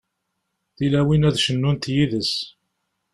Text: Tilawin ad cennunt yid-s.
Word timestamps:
Tilawin 0.75 1.27
ad 1.27 1.35
cennunt 1.43 1.85
yid-s. 1.95 2.33